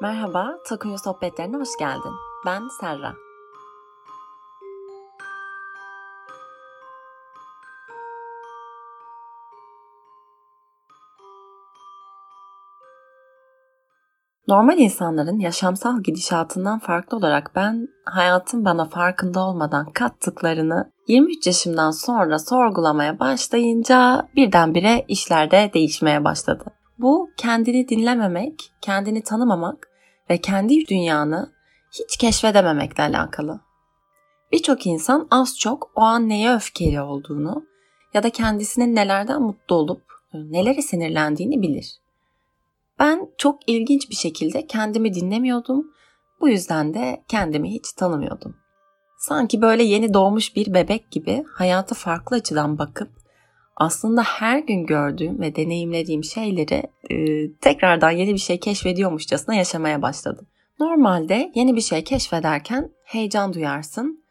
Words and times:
Merhaba, 0.00 0.58
Takunya 0.64 0.98
Sohbetlerine 0.98 1.56
hoş 1.56 1.68
geldin. 1.78 2.12
Ben 2.46 2.62
Serra. 2.80 3.14
Normal 14.48 14.78
insanların 14.78 15.38
yaşamsal 15.38 16.02
gidişatından 16.02 16.78
farklı 16.78 17.16
olarak 17.16 17.50
ben 17.56 17.88
hayatın 18.04 18.64
bana 18.64 18.84
farkında 18.84 19.40
olmadan 19.40 19.92
kattıklarını 19.92 20.92
23 21.08 21.46
yaşımdan 21.46 21.90
sonra 21.90 22.38
sorgulamaya 22.38 23.18
başlayınca 23.18 24.28
birdenbire 24.36 25.04
işlerde 25.08 25.70
değişmeye 25.74 26.24
başladı. 26.24 26.77
Bu 26.98 27.30
kendini 27.36 27.88
dinlememek, 27.88 28.72
kendini 28.80 29.22
tanımamak 29.22 29.90
ve 30.30 30.38
kendi 30.38 30.86
dünyanı 30.86 31.52
hiç 31.92 32.16
keşfedememekle 32.16 33.02
alakalı. 33.02 33.60
Birçok 34.52 34.86
insan 34.86 35.28
az 35.30 35.58
çok 35.58 35.90
o 35.94 36.00
an 36.00 36.28
neye 36.28 36.54
öfkeli 36.54 37.00
olduğunu 37.00 37.66
ya 38.14 38.22
da 38.22 38.30
kendisinin 38.30 38.94
nelerden 38.94 39.42
mutlu 39.42 39.76
olup 39.76 40.02
nelere 40.34 40.82
sinirlendiğini 40.82 41.62
bilir. 41.62 41.94
Ben 42.98 43.28
çok 43.38 43.68
ilginç 43.68 44.10
bir 44.10 44.14
şekilde 44.14 44.66
kendimi 44.66 45.14
dinlemiyordum. 45.14 45.90
Bu 46.40 46.48
yüzden 46.48 46.94
de 46.94 47.22
kendimi 47.28 47.70
hiç 47.70 47.92
tanımıyordum. 47.92 48.56
Sanki 49.18 49.62
böyle 49.62 49.82
yeni 49.82 50.14
doğmuş 50.14 50.56
bir 50.56 50.74
bebek 50.74 51.10
gibi 51.10 51.44
hayata 51.54 51.94
farklı 51.94 52.36
açıdan 52.36 52.78
bakıp 52.78 53.17
aslında 53.78 54.22
her 54.22 54.58
gün 54.58 54.86
gördüğüm 54.86 55.40
ve 55.40 55.56
deneyimlediğim 55.56 56.24
şeyleri 56.24 56.82
e, 57.10 57.16
tekrardan 57.60 58.10
yeni 58.10 58.34
bir 58.34 58.38
şey 58.38 58.60
keşfediyormuşçasına 58.60 59.54
yaşamaya 59.54 60.02
başladım. 60.02 60.46
Normalde 60.80 61.52
yeni 61.54 61.76
bir 61.76 61.80
şey 61.80 62.04
keşfederken 62.04 62.90
heyecan 63.04 63.52
duyarsın 63.52 64.24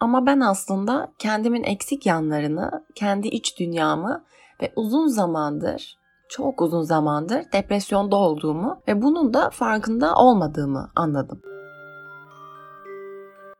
ama 0.00 0.26
ben 0.26 0.40
aslında 0.40 1.12
kendimin 1.18 1.64
eksik 1.64 2.06
yanlarını, 2.06 2.70
kendi 2.94 3.28
iç 3.28 3.58
dünyamı 3.58 4.24
ve 4.62 4.72
uzun 4.76 5.06
zamandır, 5.06 5.96
çok 6.28 6.62
uzun 6.62 6.82
zamandır 6.82 7.42
depresyonda 7.52 8.16
olduğumu 8.16 8.82
ve 8.88 9.02
bunun 9.02 9.34
da 9.34 9.50
farkında 9.50 10.14
olmadığımı 10.14 10.90
anladım. 10.96 11.42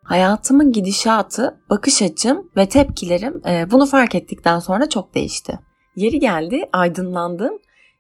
Hayatımın 0.05 0.73
gidişatı, 0.73 1.61
bakış 1.71 2.03
açım 2.03 2.51
ve 2.57 2.69
tepkilerim 2.69 3.43
e, 3.47 3.71
bunu 3.71 3.87
fark 3.87 4.15
ettikten 4.15 4.59
sonra 4.59 4.89
çok 4.89 5.15
değişti. 5.15 5.59
Yeri 5.97 6.19
geldi 6.19 6.69
aydınlandım, 6.73 7.59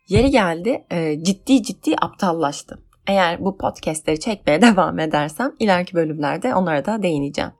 yeri 0.08 0.30
geldi 0.30 0.84
e, 0.90 1.24
ciddi 1.24 1.62
ciddi 1.62 1.96
aptallaştım. 2.00 2.80
Eğer 3.06 3.44
bu 3.44 3.58
podcastleri 3.58 4.20
çekmeye 4.20 4.62
devam 4.62 4.98
edersem 4.98 5.52
ileriki 5.58 5.94
bölümlerde 5.94 6.54
onlara 6.54 6.84
da 6.84 7.02
değineceğim. 7.02 7.50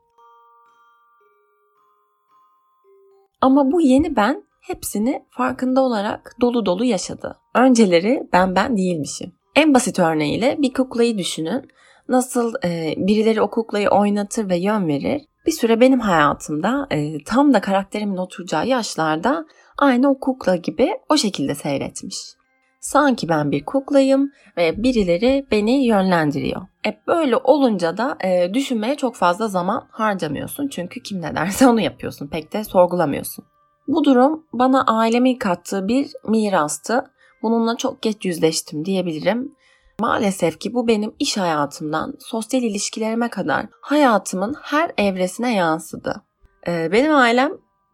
Ama 3.41 3.73
bu 3.73 3.81
yeni 3.81 4.17
ben 4.17 4.45
hepsini 4.61 5.25
farkında 5.31 5.81
olarak 5.81 6.37
dolu 6.41 6.67
dolu 6.67 6.85
yaşadı. 6.85 7.39
Önceleri 7.55 8.29
ben 8.33 8.55
ben 8.55 8.77
değilmişim. 8.77 9.33
En 9.57 9.75
basit 9.75 9.99
örneğiyle 9.99 10.57
bir 10.59 10.73
kuklayı 10.73 11.19
düşünün 11.19 11.71
nasıl 12.11 12.55
e, 12.65 12.95
birileri 12.97 13.43
o 13.43 13.51
kuklayı 13.51 13.89
oynatır 13.89 14.49
ve 14.49 14.57
yön 14.57 14.89
verir. 14.89 15.23
Bir 15.47 15.53
süre 15.53 15.81
benim 15.81 16.01
hayatımda 16.01 16.87
e, 16.91 17.25
tam 17.25 17.55
da 17.55 17.61
karakterimin 17.61 18.17
oturacağı 18.17 18.67
yaşlarda 18.67 19.45
aynı 19.79 20.11
o 20.11 20.19
kukla 20.19 20.57
gibi 20.57 20.91
o 21.09 21.17
şekilde 21.17 21.55
seyretmiş. 21.55 22.17
Sanki 22.81 23.29
ben 23.29 23.51
bir 23.51 23.65
kuklayım 23.65 24.31
ve 24.57 24.83
birileri 24.83 25.47
beni 25.51 25.87
yönlendiriyor. 25.87 26.63
E 26.87 27.01
böyle 27.07 27.37
olunca 27.37 27.97
da 27.97 28.17
e, 28.25 28.55
düşünmeye 28.55 28.95
çok 28.95 29.17
fazla 29.17 29.49
zaman 29.49 29.89
harcamıyorsun. 29.91 30.69
Çünkü 30.69 31.03
kim 31.03 31.23
ne 31.23 31.35
derse 31.35 31.69
onu 31.69 31.81
yapıyorsun. 31.81 32.29
Pek 32.29 32.53
de 32.53 32.65
sorgulamıyorsun. 32.65 33.45
Bu 33.89 34.05
durum 34.05 34.47
bana 34.53 34.85
ailemin 34.87 35.39
kattığı 35.39 35.89
bir 35.89 36.11
mirastı. 36.29 37.05
Bununla 37.43 37.77
çok 37.77 38.03
geç 38.03 38.25
yüzleştim 38.25 38.85
diyebilirim. 38.85 39.55
Maalesef 40.01 40.61
ki 40.61 40.75
bu 40.75 40.89
benim 40.89 41.15
iş 41.19 41.37
hayatımdan 41.37 42.15
sosyal 42.19 42.63
ilişkilerime 42.63 43.31
kadar 43.31 43.67
hayatımın 43.81 44.55
her 44.63 44.91
evresine 44.99 45.55
yansıdı. 45.55 46.23
Ee, 46.67 46.93
benim 46.93 47.15
ailem 47.15 47.53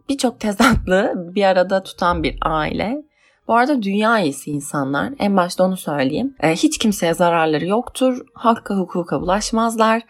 birçok 0.08 0.40
tezatlı 0.40 1.12
bir 1.16 1.44
arada 1.44 1.82
tutan 1.82 2.22
bir 2.22 2.38
aile. 2.42 3.02
Bu 3.48 3.54
arada 3.54 3.82
dünya 3.82 4.20
iyisi 4.20 4.50
insanlar. 4.50 5.12
En 5.18 5.36
başta 5.36 5.64
onu 5.64 5.76
söyleyeyim. 5.76 6.34
Ee, 6.40 6.52
hiç 6.52 6.78
kimseye 6.78 7.14
zararları 7.14 7.66
yoktur. 7.66 8.20
Hakka 8.34 8.76
hukuka 8.76 9.20
bulaşmazlar. 9.20 10.02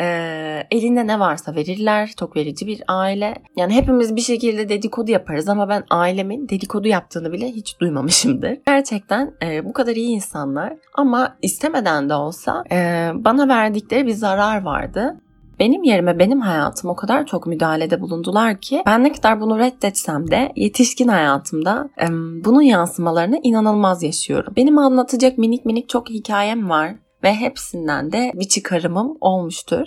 E, 0.00 0.66
elinde 0.70 1.06
ne 1.06 1.20
varsa 1.20 1.54
verirler. 1.54 2.10
Çok 2.18 2.36
verici 2.36 2.66
bir 2.66 2.82
aile. 2.88 3.34
Yani 3.56 3.74
hepimiz 3.74 4.16
bir 4.16 4.20
şekilde 4.20 4.68
dedikodu 4.68 5.10
yaparız 5.10 5.48
ama 5.48 5.68
ben 5.68 5.84
ailemin 5.90 6.48
dedikodu 6.48 6.88
yaptığını 6.88 7.32
bile 7.32 7.48
hiç 7.48 7.80
duymamışımdır. 7.80 8.58
Gerçekten 8.66 9.34
e, 9.42 9.64
bu 9.64 9.72
kadar 9.72 9.96
iyi 9.96 10.14
insanlar 10.14 10.72
ama 10.94 11.36
istemeden 11.42 12.08
de 12.08 12.14
olsa 12.14 12.64
e, 12.70 13.10
bana 13.14 13.48
verdikleri 13.48 14.06
bir 14.06 14.12
zarar 14.12 14.62
vardı. 14.62 15.16
Benim 15.60 15.82
yerime 15.82 16.18
benim 16.18 16.40
hayatım 16.40 16.90
o 16.90 16.96
kadar 16.96 17.26
çok 17.26 17.46
müdahalede 17.46 18.00
bulundular 18.00 18.60
ki 18.60 18.82
ben 18.86 19.04
ne 19.04 19.12
kadar 19.12 19.40
bunu 19.40 19.58
reddetsem 19.58 20.30
de 20.30 20.52
yetişkin 20.56 21.08
hayatımda 21.08 21.88
bunun 22.44 22.62
yansımalarını 22.62 23.40
inanılmaz 23.42 24.02
yaşıyorum. 24.02 24.52
Benim 24.56 24.78
anlatacak 24.78 25.38
minik 25.38 25.64
minik 25.64 25.88
çok 25.88 26.10
hikayem 26.10 26.70
var 26.70 26.94
ve 27.24 27.34
hepsinden 27.34 28.12
de 28.12 28.32
bir 28.34 28.48
çıkarımım 28.48 29.16
olmuştur. 29.20 29.86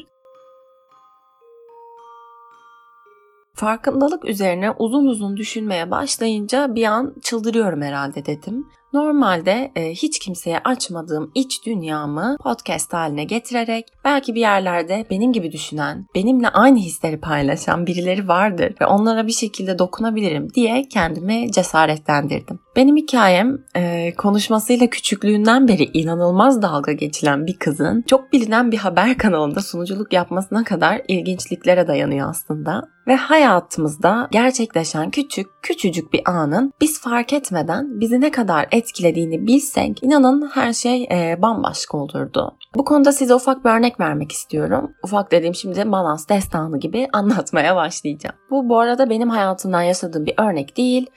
Farkındalık 3.54 4.26
üzerine 4.26 4.72
uzun 4.72 5.06
uzun 5.06 5.38
düşünmeye 5.38 5.92
başlayınca 5.92 6.76
bir 6.76 6.84
an 6.84 7.16
çıldırıyorum 7.24 7.82
herhalde 7.82 8.26
dedim. 8.26 8.68
Normalde 8.94 9.72
e, 9.76 9.90
hiç 9.90 10.20
kimseye 10.20 10.60
açmadığım 10.60 11.32
iç 11.36 11.66
dünyamı 11.66 12.38
podcast 12.40 12.94
haline 12.94 13.24
getirerek 13.24 13.86
belki 14.06 14.36
bir 14.36 14.40
yerlerde 14.40 15.06
benim 15.10 15.34
gibi 15.34 15.52
düşünen, 15.52 16.06
benimle 16.16 16.50
aynı 16.50 16.80
hisleri 16.80 17.20
paylaşan 17.20 17.88
birileri 17.88 18.28
vardır 18.28 18.76
ve 18.82 18.86
onlara 18.86 19.28
bir 19.28 19.32
şekilde 19.32 19.80
dokunabilirim 19.80 20.54
diye 20.54 20.88
kendimi 20.88 21.52
cesaretlendirdim. 21.52 22.60
Benim 22.76 22.98
hikayem 22.98 23.58
e, 23.76 24.14
konuşmasıyla 24.16 24.88
küçüklüğünden 24.88 25.68
beri 25.68 25.90
inanılmaz 25.94 26.62
dalga 26.62 26.92
geçilen 26.92 27.48
bir 27.48 27.60
kızın 27.60 28.04
çok 28.08 28.34
bilinen 28.34 28.72
bir 28.72 28.78
haber 28.78 29.18
kanalında 29.18 29.62
sunuculuk 29.62 30.14
yapmasına 30.14 30.64
kadar 30.64 31.02
ilginçliklere 31.08 31.88
dayanıyor 31.88 32.30
aslında. 32.30 32.84
Ve 33.08 33.16
hayatımızda 33.16 34.28
gerçekleşen 34.32 35.12
küçük, 35.12 35.48
küçücük 35.62 36.14
bir 36.14 36.22
anın 36.26 36.74
biz 36.82 37.02
fark 37.02 37.34
etmeden 37.34 38.00
bizi 38.00 38.22
ne 38.22 38.32
kadar 38.32 38.68
etkilediğini 38.78 39.48
bilsek 39.48 40.04
inanın 40.04 40.50
her 40.54 40.74
şey 40.74 41.04
e, 41.04 41.42
bambaşka 41.42 41.98
olurdu. 41.98 42.56
Bu 42.76 42.86
konuda 42.86 43.12
size 43.12 43.36
ufak 43.36 43.66
bir 43.66 43.70
örnek 43.70 44.00
vermek 44.00 44.32
istiyorum. 44.32 44.92
Ufak 45.04 45.32
dediğim 45.32 45.56
şimdi 45.56 45.86
Manas 45.86 46.30
destanı 46.30 46.80
gibi 46.80 47.08
anlatmaya 47.14 47.76
başlayacağım. 47.76 48.36
Bu 48.52 48.70
bu 48.70 48.80
arada 48.80 49.10
benim 49.10 49.30
hayatımdan 49.30 49.82
yaşadığım 49.82 50.26
bir 50.26 50.34
örnek 50.38 50.78
değil. 50.78 51.08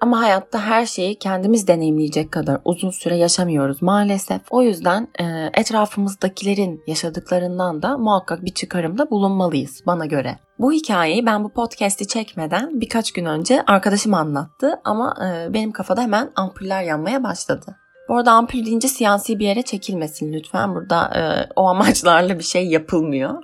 Ama 0.00 0.20
hayatta 0.20 0.60
her 0.60 0.86
şeyi 0.86 1.18
kendimiz 1.18 1.68
deneyimleyecek 1.68 2.32
kadar 2.32 2.60
uzun 2.64 2.90
süre 2.90 3.16
yaşamıyoruz 3.16 3.82
maalesef. 3.82 4.40
O 4.50 4.62
yüzden 4.62 5.08
e, 5.20 5.24
etrafımızdakilerin 5.54 6.82
yaşadıklarından 6.86 7.82
da 7.82 7.98
muhakkak 7.98 8.44
bir 8.44 8.54
çıkarımda 8.54 9.10
bulunmalıyız 9.10 9.82
bana 9.86 10.06
göre. 10.06 10.38
Bu 10.58 10.72
hikayeyi 10.72 11.26
ben 11.26 11.44
bu 11.44 11.52
podcast'i 11.52 12.08
çekmeden 12.08 12.80
birkaç 12.80 13.12
gün 13.12 13.24
önce 13.24 13.62
arkadaşım 13.66 14.14
anlattı 14.14 14.80
ama 14.84 15.14
e, 15.26 15.54
benim 15.54 15.72
kafada 15.72 16.02
hemen 16.02 16.30
ampuller 16.36 16.82
yanmaya 16.82 17.22
başladı. 17.22 17.76
Bu 18.08 18.16
arada 18.16 18.32
ampul 18.32 18.64
deyince 18.64 18.88
siyasi 18.88 19.38
bir 19.38 19.46
yere 19.46 19.62
çekilmesin 19.62 20.32
lütfen. 20.32 20.74
Burada 20.74 21.18
e, 21.18 21.48
o 21.56 21.68
amaçlarla 21.68 22.38
bir 22.38 22.44
şey 22.44 22.66
yapılmıyor. 22.66 23.42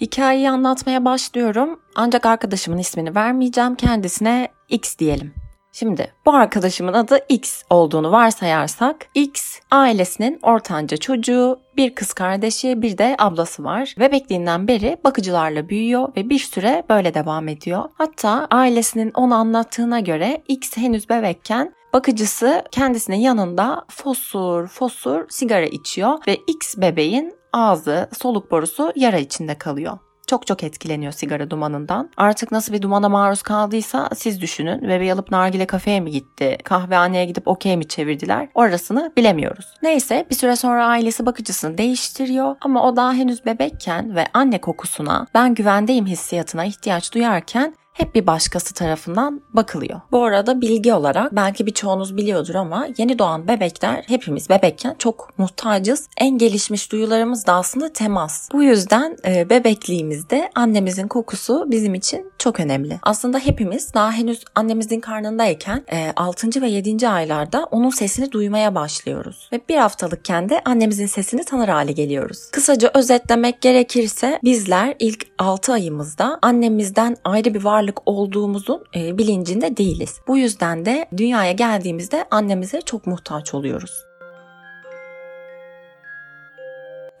Hikayeyi 0.00 0.50
anlatmaya 0.50 1.04
başlıyorum 1.04 1.80
ancak 1.96 2.26
arkadaşımın 2.26 2.78
ismini 2.78 3.14
vermeyeceğim. 3.14 3.74
Kendisine 3.74 4.48
X 4.68 4.98
diyelim. 4.98 5.43
Şimdi 5.74 6.12
bu 6.26 6.34
arkadaşımın 6.34 6.92
adı 6.92 7.18
X 7.28 7.62
olduğunu 7.70 8.12
varsayarsak 8.12 9.06
X 9.14 9.60
ailesinin 9.70 10.38
ortanca 10.42 10.96
çocuğu, 10.96 11.60
bir 11.76 11.94
kız 11.94 12.12
kardeşi, 12.12 12.82
bir 12.82 12.98
de 12.98 13.16
ablası 13.18 13.64
var. 13.64 13.94
Bebekliğinden 13.98 14.68
beri 14.68 14.96
bakıcılarla 15.04 15.68
büyüyor 15.68 16.08
ve 16.16 16.30
bir 16.30 16.38
süre 16.38 16.82
böyle 16.90 17.14
devam 17.14 17.48
ediyor. 17.48 17.82
Hatta 17.94 18.46
ailesinin 18.50 19.12
onu 19.14 19.34
anlattığına 19.34 20.00
göre 20.00 20.42
X 20.48 20.76
henüz 20.76 21.08
bebekken 21.08 21.74
bakıcısı 21.92 22.64
kendisinin 22.70 23.16
yanında 23.16 23.84
fosur 23.88 24.66
fosur 24.66 25.28
sigara 25.28 25.66
içiyor 25.66 26.18
ve 26.26 26.36
X 26.46 26.76
bebeğin 26.76 27.34
ağzı, 27.52 28.08
soluk 28.18 28.50
borusu 28.50 28.92
yara 28.96 29.18
içinde 29.18 29.58
kalıyor. 29.58 29.98
Çok 30.26 30.46
çok 30.46 30.64
etkileniyor 30.64 31.12
sigara 31.12 31.50
dumanından. 31.50 32.10
Artık 32.16 32.52
nasıl 32.52 32.72
bir 32.72 32.82
dumana 32.82 33.08
maruz 33.08 33.42
kaldıysa 33.42 34.08
siz 34.14 34.40
düşünün. 34.40 34.82
Bebeği 34.82 35.12
alıp 35.12 35.30
nargile 35.30 35.66
kafeye 35.66 36.00
mi 36.00 36.10
gitti? 36.10 36.58
Kahvehaneye 36.64 37.24
gidip 37.24 37.48
okey 37.48 37.76
mi 37.76 37.88
çevirdiler? 37.88 38.48
Orasını 38.54 39.12
bilemiyoruz. 39.16 39.66
Neyse 39.82 40.26
bir 40.30 40.34
süre 40.34 40.56
sonra 40.56 40.86
ailesi 40.86 41.26
bakıcısını 41.26 41.78
değiştiriyor 41.78 42.56
ama 42.60 42.88
o 42.88 42.96
daha 42.96 43.14
henüz 43.14 43.46
bebekken 43.46 44.16
ve 44.16 44.26
anne 44.34 44.60
kokusuna 44.60 45.26
ben 45.34 45.54
güvendeyim 45.54 46.06
hissiyatına 46.06 46.64
ihtiyaç 46.64 47.14
duyarken 47.14 47.74
hep 47.94 48.14
bir 48.14 48.26
başkası 48.26 48.74
tarafından 48.74 49.40
bakılıyor. 49.52 50.00
Bu 50.12 50.24
arada 50.24 50.60
bilgi 50.60 50.94
olarak 50.94 51.36
belki 51.36 51.66
birçoğunuz 51.66 52.16
biliyordur 52.16 52.54
ama 52.54 52.88
yeni 52.98 53.18
doğan 53.18 53.48
bebekler 53.48 54.04
hepimiz 54.06 54.48
bebekken 54.48 54.94
çok 54.98 55.38
muhtacız. 55.38 56.08
En 56.16 56.38
gelişmiş 56.38 56.92
duyularımız 56.92 57.46
da 57.46 57.52
aslında 57.52 57.92
temas. 57.92 58.48
Bu 58.52 58.62
yüzden 58.62 59.16
e, 59.26 59.50
bebekliğimizde 59.50 60.50
annemizin 60.54 61.08
kokusu 61.08 61.66
bizim 61.70 61.94
için 61.94 62.32
çok 62.38 62.60
önemli. 62.60 62.98
Aslında 63.02 63.38
hepimiz 63.38 63.94
daha 63.94 64.12
henüz 64.12 64.44
annemizin 64.54 65.00
karnındayken 65.00 65.84
e, 65.92 66.12
6. 66.16 66.62
ve 66.62 66.68
7. 66.68 67.08
aylarda 67.08 67.64
onun 67.64 67.90
sesini 67.90 68.32
duymaya 68.32 68.74
başlıyoruz. 68.74 69.48
Ve 69.52 69.60
bir 69.68 69.76
haftalıkken 69.76 70.48
de 70.48 70.60
annemizin 70.64 71.06
sesini 71.06 71.44
tanır 71.44 71.68
hale 71.68 71.92
geliyoruz. 71.92 72.50
Kısaca 72.52 72.90
özetlemek 72.94 73.60
gerekirse 73.60 74.38
bizler 74.44 74.94
ilk 74.98 75.26
6 75.38 75.72
ayımızda 75.72 76.38
annemizden 76.42 77.16
ayrı 77.24 77.54
bir 77.54 77.64
varlık 77.64 77.83
varlık 77.84 77.98
olduğumuzun 78.06 78.84
e, 78.96 79.18
bilincinde 79.18 79.76
değiliz. 79.76 80.20
Bu 80.28 80.38
yüzden 80.38 80.84
de 80.84 81.06
dünyaya 81.16 81.52
geldiğimizde 81.52 82.24
annemize 82.30 82.80
çok 82.80 83.06
muhtaç 83.06 83.54
oluyoruz. 83.54 84.13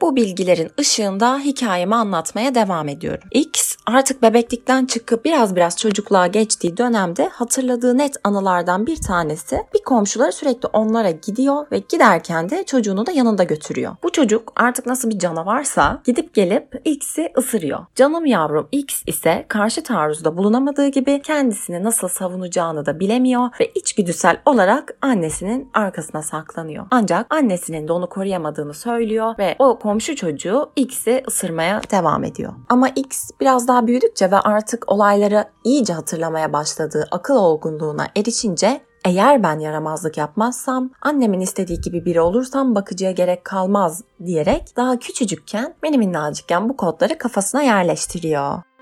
Bu 0.04 0.16
bilgilerin 0.16 0.70
ışığında 0.80 1.38
hikayemi 1.38 1.94
anlatmaya 1.94 2.54
devam 2.54 2.88
ediyorum. 2.88 3.28
X 3.30 3.76
artık 3.86 4.22
bebeklikten 4.22 4.86
çıkıp 4.86 5.24
biraz 5.24 5.56
biraz 5.56 5.76
çocukluğa 5.76 6.26
geçtiği 6.26 6.76
dönemde 6.76 7.28
hatırladığı 7.28 7.98
net 7.98 8.16
anılardan 8.24 8.86
bir 8.86 8.96
tanesi 8.96 9.60
bir 9.74 9.82
komşuları 9.82 10.32
sürekli 10.32 10.66
onlara 10.66 11.10
gidiyor 11.10 11.66
ve 11.72 11.78
giderken 11.78 12.50
de 12.50 12.64
çocuğunu 12.64 13.06
da 13.06 13.12
yanında 13.12 13.44
götürüyor. 13.44 13.96
Bu 14.02 14.12
çocuk 14.12 14.52
artık 14.56 14.86
nasıl 14.86 15.10
bir 15.10 15.18
canavarsa 15.18 16.00
gidip 16.04 16.34
gelip 16.34 16.82
X'i 16.84 17.32
ısırıyor. 17.38 17.86
Canım 17.94 18.26
yavrum 18.26 18.68
X 18.72 19.02
ise 19.06 19.44
karşı 19.48 19.82
taarruzda 19.82 20.36
bulunamadığı 20.36 20.88
gibi 20.88 21.22
kendisini 21.22 21.84
nasıl 21.84 22.08
savunacağını 22.08 22.86
da 22.86 23.00
bilemiyor 23.00 23.48
ve 23.60 23.70
içgüdüsel 23.74 24.36
olarak 24.46 24.96
annesinin 25.02 25.70
arkasına 25.74 26.22
saklanıyor. 26.22 26.86
Ancak 26.90 27.34
annesinin 27.34 27.88
de 27.88 27.92
onu 27.92 28.08
koruyamadığını 28.08 28.74
söylüyor 28.74 29.34
ve 29.38 29.56
o 29.58 29.78
komşu 29.78 29.93
çocuğu 30.00 30.70
X'i 30.76 31.22
ısırmaya 31.28 31.80
devam 31.90 32.24
ediyor. 32.24 32.52
Ama 32.68 32.88
X 32.88 33.30
biraz 33.40 33.68
daha 33.68 33.86
büyüdükçe 33.86 34.30
ve 34.30 34.36
artık 34.36 34.92
olayları 34.92 35.44
iyice 35.64 35.92
hatırlamaya 35.92 36.52
başladığı 36.52 37.08
akıl 37.10 37.36
olgunluğuna 37.36 38.06
erişince 38.16 38.80
eğer 39.04 39.42
ben 39.42 39.58
yaramazlık 39.58 40.18
yapmazsam, 40.18 40.90
annemin 41.02 41.40
istediği 41.40 41.80
gibi 41.80 42.04
biri 42.04 42.20
olursam 42.20 42.74
bakıcıya 42.74 43.10
gerek 43.10 43.44
kalmaz 43.44 44.02
diyerek 44.24 44.76
daha 44.76 44.98
küçücükken, 44.98 45.74
benim 45.82 45.98
minnacıkken 45.98 46.68
bu 46.68 46.76
kodları 46.76 47.18
kafasına 47.18 47.62
yerleştiriyor. 47.62 48.73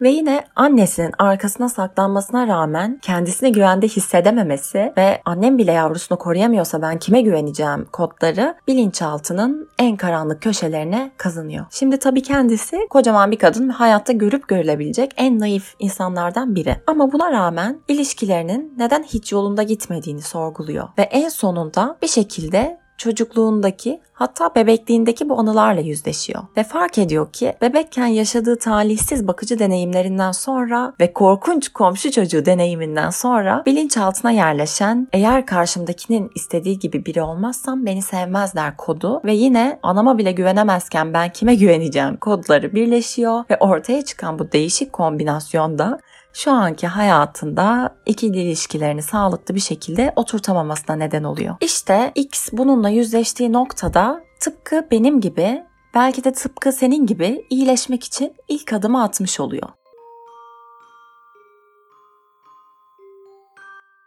Ve 0.00 0.10
yine 0.10 0.44
annesinin 0.56 1.12
arkasına 1.18 1.68
saklanmasına 1.68 2.46
rağmen 2.46 2.98
kendisini 3.02 3.52
güvende 3.52 3.88
hissedememesi 3.88 4.92
ve 4.96 5.22
annem 5.24 5.58
bile 5.58 5.72
yavrusunu 5.72 6.18
koruyamıyorsa 6.18 6.82
ben 6.82 6.98
kime 6.98 7.20
güveneceğim 7.20 7.86
kodları 7.92 8.54
bilinçaltının 8.68 9.68
en 9.78 9.96
karanlık 9.96 10.42
köşelerine 10.42 11.10
kazınıyor. 11.16 11.66
Şimdi 11.70 11.98
tabii 11.98 12.22
kendisi 12.22 12.78
kocaman 12.90 13.30
bir 13.30 13.38
kadın 13.38 13.68
ve 13.68 13.72
hayatta 13.72 14.12
görüp 14.12 14.48
görülebilecek 14.48 15.14
en 15.16 15.38
naif 15.38 15.74
insanlardan 15.78 16.54
biri. 16.54 16.76
Ama 16.86 17.12
buna 17.12 17.32
rağmen 17.32 17.80
ilişkilerinin 17.88 18.74
neden 18.78 19.02
hiç 19.02 19.32
yolunda 19.32 19.62
gitmediğini 19.62 20.22
sorguluyor. 20.22 20.88
Ve 20.98 21.02
en 21.02 21.28
sonunda 21.28 21.96
bir 22.02 22.08
şekilde 22.08 22.80
çocukluğundaki 22.98 24.00
hatta 24.20 24.54
bebekliğindeki 24.54 25.28
bu 25.28 25.40
anılarla 25.40 25.80
yüzleşiyor. 25.80 26.42
Ve 26.56 26.64
fark 26.64 26.98
ediyor 26.98 27.32
ki 27.32 27.54
bebekken 27.62 28.06
yaşadığı 28.06 28.58
talihsiz 28.58 29.28
bakıcı 29.28 29.58
deneyimlerinden 29.58 30.32
sonra 30.32 30.92
ve 31.00 31.12
korkunç 31.12 31.68
komşu 31.68 32.10
çocuğu 32.10 32.46
deneyiminden 32.46 33.10
sonra 33.10 33.62
bilinçaltına 33.66 34.30
yerleşen 34.30 35.08
eğer 35.12 35.46
karşımdakinin 35.46 36.30
istediği 36.34 36.78
gibi 36.78 37.06
biri 37.06 37.22
olmazsam 37.22 37.86
beni 37.86 38.02
sevmezler 38.02 38.76
kodu 38.76 39.20
ve 39.24 39.32
yine 39.32 39.78
anama 39.82 40.18
bile 40.18 40.32
güvenemezken 40.32 41.12
ben 41.12 41.32
kime 41.32 41.54
güveneceğim 41.54 42.16
kodları 42.16 42.74
birleşiyor 42.74 43.44
ve 43.50 43.56
ortaya 43.56 44.04
çıkan 44.04 44.38
bu 44.38 44.52
değişik 44.52 44.92
kombinasyonda 44.92 46.00
şu 46.32 46.52
anki 46.52 46.86
hayatında 46.86 47.94
ikili 48.06 48.42
ilişkilerini 48.42 49.02
sağlıklı 49.02 49.54
bir 49.54 49.60
şekilde 49.60 50.12
oturtamamasına 50.16 50.96
neden 50.96 51.24
oluyor. 51.24 51.56
İşte 51.60 52.12
X 52.14 52.48
bununla 52.52 52.88
yüzleştiği 52.88 53.52
noktada 53.52 54.09
tıpkı 54.40 54.86
benim 54.90 55.20
gibi 55.20 55.62
belki 55.94 56.24
de 56.24 56.32
tıpkı 56.32 56.72
senin 56.72 57.06
gibi 57.06 57.46
iyileşmek 57.50 58.04
için 58.04 58.34
ilk 58.48 58.72
adımı 58.72 59.02
atmış 59.02 59.40
oluyor. 59.40 59.68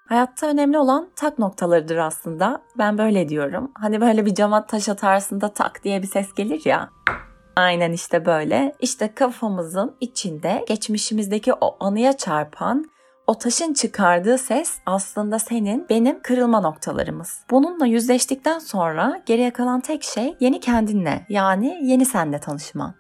Hayatta 0.10 0.48
önemli 0.48 0.78
olan 0.78 1.10
tak 1.16 1.40
noktalarıdır 1.40 1.98
aslında. 1.98 2.62
Ben 2.78 2.98
böyle 2.98 3.30
diyorum. 3.30 3.72
Hani 3.76 4.02
böyle 4.02 4.26
bir 4.26 4.36
cama 4.36 4.66
taş 4.66 4.90
atarsın 4.90 5.42
da 5.42 5.54
tak 5.54 5.84
diye 5.84 6.02
bir 6.02 6.08
ses 6.08 6.34
gelir 6.34 6.62
ya. 6.66 6.90
Aynen 7.56 7.92
işte 7.92 8.26
böyle. 8.26 8.76
İşte 8.80 9.14
kafamızın 9.16 9.96
içinde 10.00 10.66
geçmişimizdeki 10.68 11.54
o 11.54 11.78
anıya 11.80 12.14
çarpan 12.18 12.86
o 13.28 13.38
taşın 13.38 13.74
çıkardığı 13.74 14.38
ses 14.38 14.78
aslında 14.86 15.40
senin, 15.40 15.86
benim 15.90 16.22
kırılma 16.22 16.62
noktalarımız. 16.62 17.44
Bununla 17.52 17.86
yüzleştikten 17.86 18.60
sonra 18.60 19.22
geriye 19.26 19.54
kalan 19.54 19.80
tek 19.80 20.04
şey 20.04 20.36
yeni 20.40 20.60
kendinle 20.60 21.26
yani 21.30 21.80
yeni 21.84 22.06
senle 22.06 22.40
tanışman. 22.40 22.94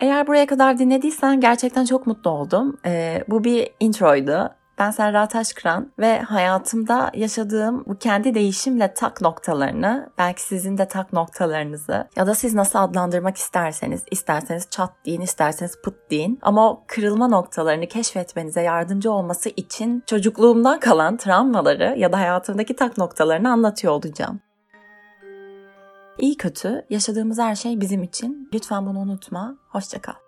Eğer 0.00 0.26
buraya 0.26 0.46
kadar 0.46 0.78
dinlediysen 0.78 1.40
gerçekten 1.40 1.84
çok 1.84 2.06
mutlu 2.06 2.30
oldum. 2.30 2.76
Ee, 2.86 3.24
bu 3.28 3.44
bir 3.44 3.68
introydu. 3.80 4.50
Ben 4.78 4.90
Serra 4.90 5.28
Taşkıran 5.28 5.92
ve 5.98 6.20
hayatımda 6.20 7.10
yaşadığım 7.14 7.84
bu 7.86 7.98
kendi 7.98 8.34
değişimle 8.34 8.94
tak 8.94 9.20
noktalarını, 9.20 10.10
belki 10.18 10.42
sizin 10.42 10.78
de 10.78 10.88
tak 10.88 11.12
noktalarınızı 11.12 12.08
ya 12.16 12.26
da 12.26 12.34
siz 12.34 12.54
nasıl 12.54 12.78
adlandırmak 12.78 13.36
isterseniz, 13.36 14.02
isterseniz 14.10 14.66
çat 14.70 14.92
deyin, 15.06 15.20
isterseniz 15.20 15.82
pıt 15.84 15.94
deyin 16.10 16.38
ama 16.42 16.70
o 16.70 16.84
kırılma 16.86 17.28
noktalarını 17.28 17.86
keşfetmenize 17.86 18.62
yardımcı 18.62 19.12
olması 19.12 19.48
için 19.48 20.02
çocukluğumdan 20.06 20.80
kalan 20.80 21.16
travmaları 21.16 21.94
ya 21.98 22.12
da 22.12 22.18
hayatımdaki 22.18 22.76
tak 22.76 22.98
noktalarını 22.98 23.52
anlatıyor 23.52 23.92
olacağım. 23.92 24.40
İyi 26.18 26.36
kötü 26.36 26.86
yaşadığımız 26.90 27.38
her 27.38 27.54
şey 27.54 27.80
bizim 27.80 28.02
için. 28.02 28.48
Lütfen 28.54 28.86
bunu 28.86 28.98
unutma. 28.98 29.56
Hoşçakal. 29.68 30.25